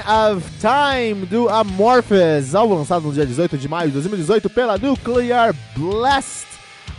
[0.00, 5.54] Of Time do Amorphous, álbum lançado no dia 18 de maio de 2018 pela Nuclear
[5.76, 6.46] Blast.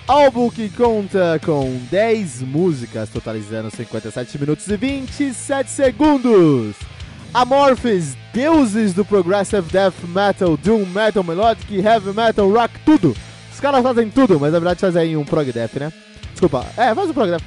[0.07, 6.75] Álbum que conta com 10 músicas, totalizando 57 minutos e 27 segundos.
[7.33, 13.15] Amorphous, deuses do progressive death metal, doom metal, melodic, heavy metal, rock, tudo.
[13.53, 15.93] Os caras fazem tudo, mas na verdade fazem um prog death, né?
[16.31, 17.43] Desculpa, é, faz um prog death.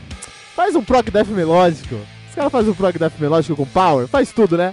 [0.54, 1.96] Faz um prog death melódico.
[2.28, 4.70] Os caras fazem um prog death melódico com power, faz tudo, né?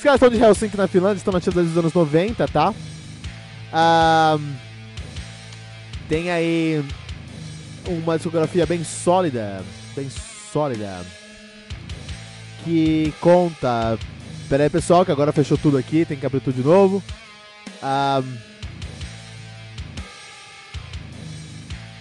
[0.00, 2.72] Os caras estão de Helsinki na Finlândia, estão nativos desde os anos 90, tá?
[3.70, 4.54] Um,
[6.08, 6.82] tem aí
[7.86, 9.62] uma discografia bem sólida,
[9.94, 10.08] bem
[10.50, 11.04] sólida,
[12.64, 13.98] que conta...
[14.48, 17.02] Pera aí, pessoal, que agora fechou tudo aqui, tem que abrir tudo de novo.
[17.82, 18.38] Um,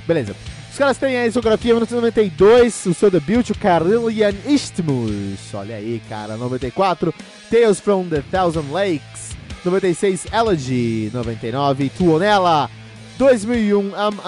[0.07, 0.33] beleza.
[0.71, 5.53] Os caras têm a discografia 1992, o seu debut, o Carillion Isthmus.
[5.53, 7.13] Olha aí, cara, 94.
[7.49, 9.35] Tales from the Thousand Lakes.
[9.65, 11.09] 96, Elegy.
[11.11, 12.69] 99, Tuonela.
[13.17, 14.19] 2001, Am,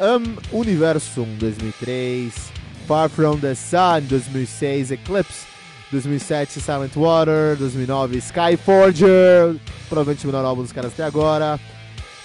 [0.00, 1.38] Am Universum.
[1.38, 2.30] 2003,
[2.86, 4.08] Far from the Sun.
[4.08, 5.46] 2006, Eclipse.
[5.90, 7.54] 2007, Silent Water.
[7.56, 9.60] 2009, Skyforger.
[9.88, 11.60] Provavelmente o melhor álbum dos caras até agora.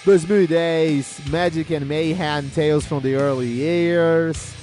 [0.04, 4.54] 2010, Magic and Mayhem, Tales from the Early Years.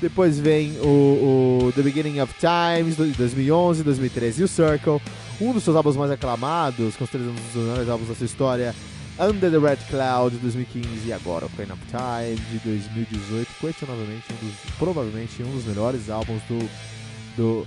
[0.00, 5.00] Depois vem o, o The Beginning of Times, de 2011, 2013 e o Circle.
[5.40, 8.74] Um dos seus álbuns mais aclamados, considerado um dos melhores álbuns da sua história,
[9.18, 13.48] Under the Red Cloud, de 2015 e agora Queen of Time, de 2018.
[13.60, 16.58] Questionavelmente, um dos, provavelmente um dos melhores álbuns do,
[17.36, 17.66] do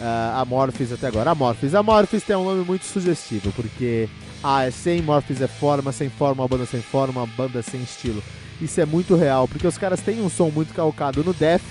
[0.00, 1.30] uh, Amorphis até agora.
[1.30, 1.74] Amorphis.
[1.74, 4.08] Amorphis tem um nome muito sugestivo, porque
[4.42, 7.82] ah, é sem Morphis é forma, sem forma, uma banda sem forma, uma banda sem
[7.82, 8.22] estilo.
[8.60, 11.62] Isso é muito real, porque os caras têm um som muito calcado no death,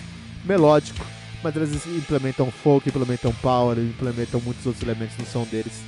[0.46, 1.06] melódico,
[1.44, 5.82] mas eles implementam folk, implementam power, implementam muitos outros elementos no som deles.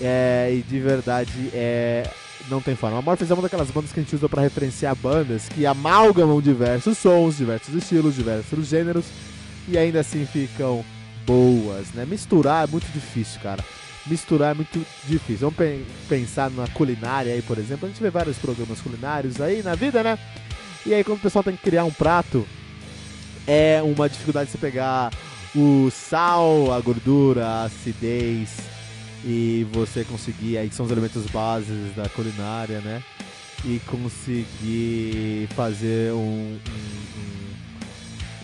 [0.00, 2.08] É, e de verdade, é,
[2.48, 2.98] não tem forma.
[2.98, 6.40] A Morphis é uma daquelas bandas que a gente usa para referenciar bandas que amalgamam
[6.40, 9.06] diversos sons, diversos estilos, diversos gêneros,
[9.66, 10.84] e ainda assim ficam
[11.26, 12.06] boas, né?
[12.06, 13.62] Misturar é muito difícil, cara
[14.08, 15.50] misturar é muito difícil.
[15.50, 17.86] Vamos pe pensar na culinária aí, por exemplo.
[17.86, 20.18] A gente vê vários programas culinários aí na vida, né?
[20.86, 22.46] E aí quando o pessoal tem que criar um prato,
[23.48, 25.10] é uma dificuldade você pegar
[25.56, 28.50] o sal, a gordura, a acidez
[29.24, 33.02] e você conseguir, aí são os elementos bases da culinária, né?
[33.64, 36.58] E conseguir fazer um,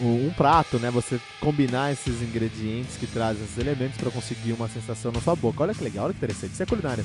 [0.00, 0.90] um, um, um, prato, né?
[0.90, 5.62] Você combinar esses ingredientes que trazem esses elementos para conseguir uma sensação na sua boca.
[5.62, 6.54] Olha que legal, olha que interessante.
[6.54, 7.04] Isso é culinária.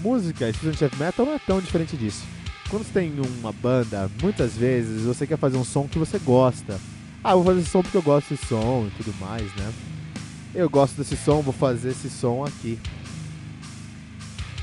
[0.00, 2.24] Música, especialmente metal, não é tão diferente disso.
[2.68, 6.80] Quando você tem uma banda, muitas vezes você quer fazer um som que você gosta.
[7.28, 9.72] Ah, vou fazer esse som porque eu gosto desse som e tudo mais, né?
[10.54, 12.78] Eu gosto desse som, vou fazer esse som aqui.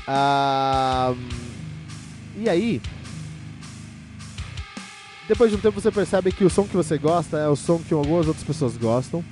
[0.08, 1.14] Ah,
[2.34, 2.80] e aí,
[5.28, 7.78] depois de um tempo você percebe que o som que você gosta é o som
[7.80, 9.22] que algumas outras pessoas gostam,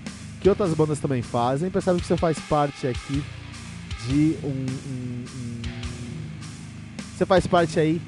[0.43, 3.25] que outras bandas também fazem, percebe que você faz parte aqui
[4.09, 5.63] de um, um, um,
[7.17, 7.99] Você faz parte aí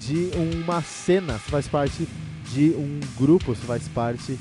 [0.00, 2.08] de uma cena, você faz parte
[2.52, 4.36] de um grupo, você faz parte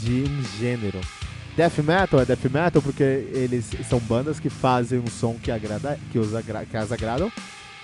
[0.00, 1.00] de um gênero.
[1.56, 5.98] Death metal é death metal porque eles são bandas que fazem um som que, agrada,
[6.12, 7.32] que, os agra, que as agradam.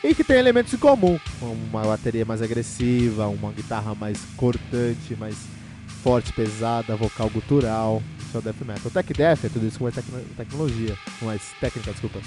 [0.04, 5.36] e que tem elementos em comum, uma bateria mais agressiva, uma guitarra mais cortante, mais
[6.02, 8.86] forte, pesada, vocal gutural, isso é o death metal.
[8.86, 12.20] O tech death é tudo isso com mais tecno tecnologia, mais técnica, desculpa.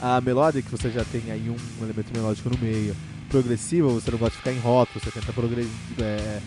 [0.00, 2.96] A melodic você já tem aí um elemento melódico no meio.
[3.28, 5.32] Progressiva você não gosta de ficar em rótulos, você tenta
[5.98, 6.40] é,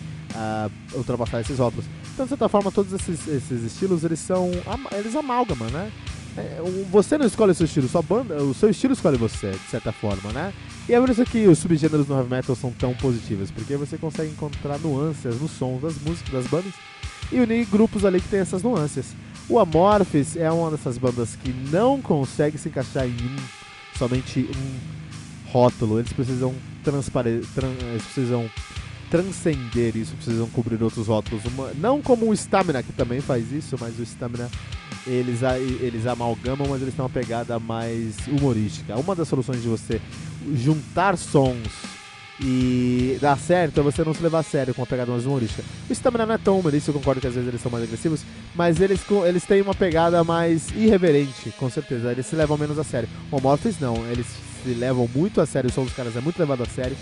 [0.94, 1.84] ultrapassar esses rótulos.
[2.12, 4.50] Então, de certa forma, todos esses, esses estilos eles são
[4.92, 5.90] eles amalgamam, né?
[6.36, 9.70] É, você não escolhe o seu estilo, sua banda, o seu estilo escolhe você, de
[9.70, 10.52] certa forma, né?
[10.88, 13.98] E é por isso que os subgêneros no heavy metal são tão positivos, porque você
[13.98, 16.72] consegue encontrar nuances nos sons das músicas, das bandas,
[17.30, 19.14] e unir grupos ali que tem essas nuances.
[19.48, 23.36] O Amorphis é uma dessas bandas que não consegue se encaixar em um,
[23.98, 28.50] somente um rótulo, eles precisam transparecer, tran eles precisam
[29.10, 31.44] transcender isso, precisam cobrir outros rótulos.
[31.44, 34.50] Uma, não como o Stamina, que também faz isso, mas o Stamina
[35.06, 35.40] eles,
[35.80, 38.96] eles amalgamam, mas eles têm uma pegada mais humorística.
[38.96, 40.00] Uma das soluções de você
[40.54, 41.68] juntar sons
[42.40, 45.62] e dar certo é você não se levar a sério com uma pegada mais humorística.
[45.88, 48.22] O Stamina não é tão humorístico, eu concordo que às vezes eles são mais agressivos,
[48.54, 52.12] mas eles, eles têm uma pegada mais irreverente, com certeza.
[52.12, 53.08] Eles se levam menos a sério.
[53.30, 54.26] Morphis não, eles
[54.62, 56.96] se levam muito a sério, o som dos caras é muito levado a sério.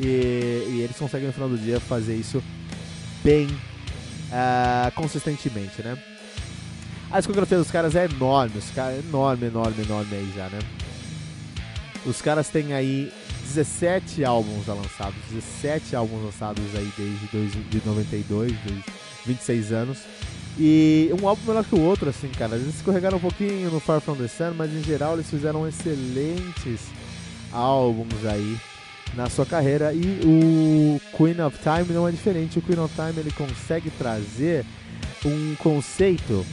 [0.00, 2.42] E, e eles conseguem no final do dia fazer isso
[3.22, 5.96] bem uh, consistentemente, né?
[7.10, 10.58] A discografia dos caras é enorme, os caras é enorme, enorme, enorme aí já, né?
[12.04, 13.12] Os caras têm aí
[13.44, 18.84] 17 álbuns já lançados, 17 álbuns lançados aí desde dois, de 92, desde
[19.26, 19.98] 26 anos.
[20.58, 22.56] E um álbum melhor que o outro, assim, cara.
[22.56, 26.80] Eles escorregaram um pouquinho no Far From The Sun, mas em geral eles fizeram excelentes
[27.52, 28.56] álbuns aí
[29.14, 29.92] na sua carreira.
[29.92, 32.58] E o Queen of Time não é diferente.
[32.58, 34.64] O Queen of Time ele consegue trazer
[35.24, 36.44] um conceito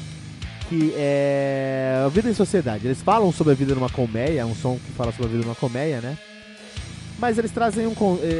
[0.68, 2.88] que é a vida em sociedade.
[2.88, 5.56] Eles falam sobre a vida numa colmeia, um som que fala sobre a vida numa
[5.56, 6.18] colmeia, né?
[7.20, 7.94] Mas eles trazem um,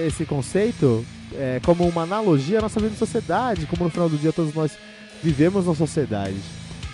[0.08, 1.06] esse conceito
[1.36, 4.54] é, como uma analogia à nossa vida em sociedade, como no final do dia todos
[4.56, 4.72] nós
[5.24, 6.38] vivemos na sociedade.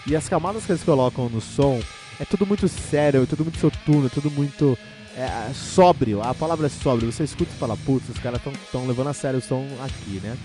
[0.05, 1.79] E as camadas que eles colocam no som
[2.19, 4.77] é tudo muito sério, é tudo muito soturno, é tudo muito
[5.15, 6.21] é, sóbrio.
[6.21, 7.11] A palavra é sóbrio.
[7.11, 10.37] Você escuta e fala, putz, os caras estão levando a sério o som aqui, né?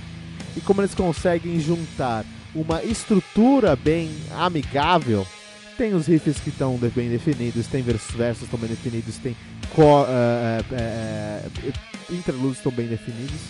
[0.56, 2.24] E como eles conseguem juntar
[2.54, 5.26] uma estrutura bem amigável.
[5.76, 9.34] Tem os riffs que estão bem definidos, tem versos estão bem definidos, tem
[9.76, 13.40] uh, uh, uh, interlúdios estão bem definidos,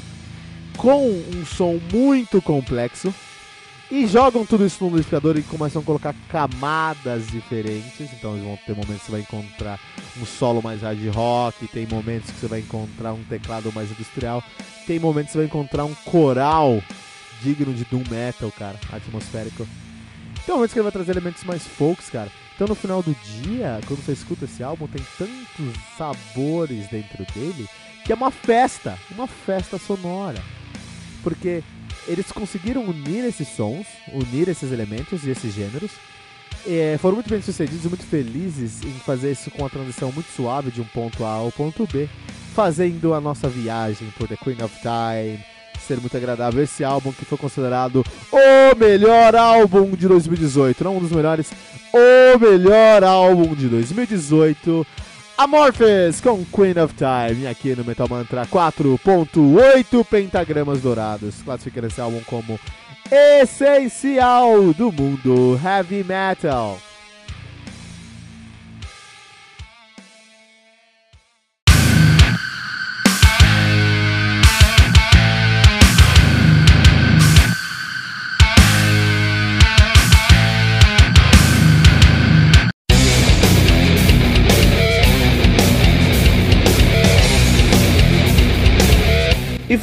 [0.77, 3.13] com um som muito complexo.
[3.93, 8.11] E jogam tudo isso no amplificador e começam a colocar camadas diferentes.
[8.15, 9.79] Então eles vão ter momentos que você vai encontrar
[10.19, 14.43] um solo mais hard rock, tem momentos que você vai encontrar um teclado mais industrial,
[14.87, 16.83] tem momentos que você vai encontrar um coral
[17.43, 19.69] digno de Doom Metal, cara, atmosférico.
[20.47, 22.33] Tem momentos que ele vai trazer elementos mais folks, cara.
[22.55, 27.69] Então no final do dia, quando você escuta esse álbum, tem tantos sabores dentro dele
[28.07, 30.43] que é uma festa, uma festa sonora.
[31.23, 31.63] Porque
[32.07, 35.91] eles conseguiram unir esses sons, unir esses elementos e esses gêneros.
[36.67, 40.71] E foram muito bem sucedidos, muito felizes em fazer isso com uma transição muito suave
[40.71, 42.09] de um ponto A ao ponto B,
[42.55, 45.45] fazendo a nossa viagem por The Queen of Time,
[45.87, 46.63] ser muito agradável.
[46.63, 51.51] Esse álbum que foi considerado o melhor álbum de 2018, não um dos melhores,
[51.93, 54.87] o melhor álbum de 2018.
[55.43, 62.21] Amorphous com Queen of Time, aqui no Metal Mantra 4.8 pentagramas dourados, classificando esse álbum
[62.27, 62.61] como
[63.11, 66.79] essencial do mundo heavy metal.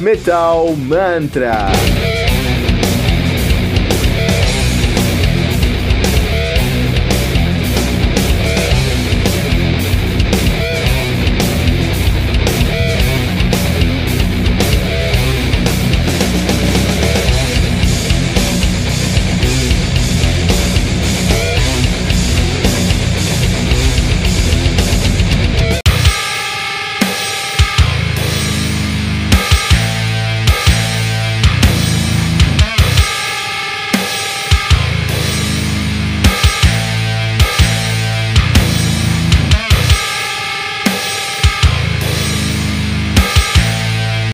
[0.00, 2.25] Metal Mantra.